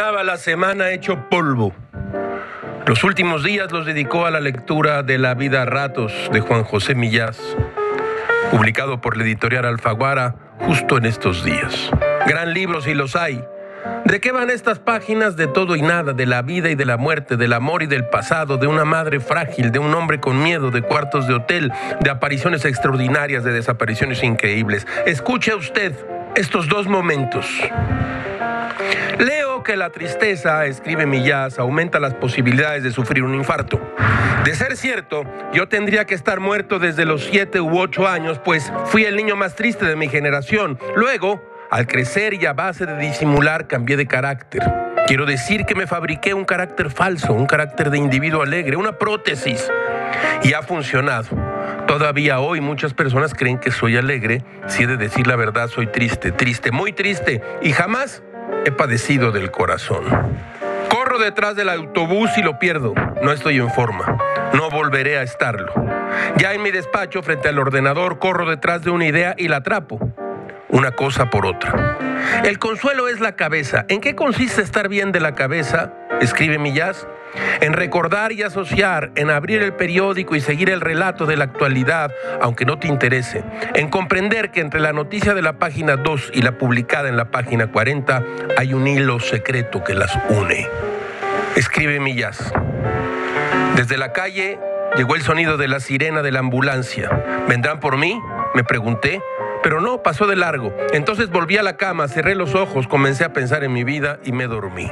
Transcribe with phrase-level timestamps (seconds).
[0.00, 1.74] la semana hecho polvo.
[2.86, 6.64] Los últimos días los dedicó a la lectura de La vida a ratos de Juan
[6.64, 7.38] José Millás,
[8.50, 11.90] publicado por la editorial Alfaguara justo en estos días.
[12.26, 13.44] Gran libro si los hay.
[14.06, 16.96] ¿De qué van estas páginas de todo y nada, de la vida y de la
[16.96, 20.70] muerte, del amor y del pasado, de una madre frágil, de un hombre con miedo,
[20.70, 24.86] de cuartos de hotel, de apariciones extraordinarias, de desapariciones increíbles?
[25.04, 25.94] Escuche usted
[26.34, 27.46] estos dos momentos.
[29.18, 33.80] Leo que la tristeza, escribe Millás, aumenta las posibilidades de sufrir un infarto.
[34.44, 38.72] De ser cierto, yo tendría que estar muerto desde los siete u ocho años, pues
[38.86, 40.78] fui el niño más triste de mi generación.
[40.96, 44.62] Luego, al crecer y a base de disimular, cambié de carácter.
[45.06, 49.68] Quiero decir que me fabriqué un carácter falso, un carácter de individuo alegre, una prótesis.
[50.42, 51.49] Y ha funcionado.
[51.90, 54.44] Todavía hoy muchas personas creen que soy alegre.
[54.68, 57.42] Si he de decir la verdad, soy triste, triste, muy triste.
[57.62, 58.22] Y jamás
[58.64, 60.04] he padecido del corazón.
[60.88, 62.94] Corro detrás del autobús y lo pierdo.
[63.24, 64.18] No estoy en forma.
[64.52, 65.74] No volveré a estarlo.
[66.36, 69.98] Ya en mi despacho, frente al ordenador, corro detrás de una idea y la atrapo.
[70.68, 71.98] Una cosa por otra.
[72.44, 73.84] El consuelo es la cabeza.
[73.88, 75.92] ¿En qué consiste estar bien de la cabeza?
[76.20, 77.08] Escribe Millás
[77.60, 82.12] en recordar y asociar, en abrir el periódico y seguir el relato de la actualidad,
[82.40, 86.42] aunque no te interese, en comprender que entre la noticia de la página 2 y
[86.42, 88.22] la publicada en la página 40
[88.56, 90.66] hay un hilo secreto que las une.
[91.56, 92.52] Escribe Millas.
[93.76, 94.58] Desde la calle
[94.96, 97.10] llegó el sonido de la sirena de la ambulancia.
[97.48, 98.20] ¿Vendrán por mí?
[98.54, 99.22] Me pregunté.
[99.62, 100.74] Pero no, pasó de largo.
[100.92, 104.32] Entonces volví a la cama, cerré los ojos, comencé a pensar en mi vida y
[104.32, 104.90] me dormí.